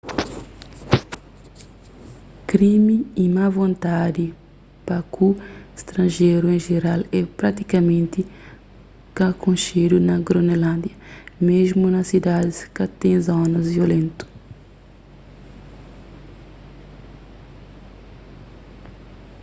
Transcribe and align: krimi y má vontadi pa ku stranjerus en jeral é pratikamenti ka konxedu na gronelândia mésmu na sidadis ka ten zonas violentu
krimi 2.49 2.97
y 3.23 3.25
má 3.35 3.45
vontadi 3.57 4.25
pa 4.87 4.97
ku 5.13 5.27
stranjerus 5.81 6.53
en 6.55 6.63
jeral 6.71 7.01
é 7.17 7.19
pratikamenti 7.39 8.21
ka 9.17 9.27
konxedu 9.43 9.97
na 10.07 10.15
gronelândia 10.27 10.95
mésmu 11.47 11.85
na 11.95 12.01
sidadis 12.11 12.57
ka 12.75 12.85
ten 12.99 13.15
zonas 13.27 13.65
violentu 13.75 14.25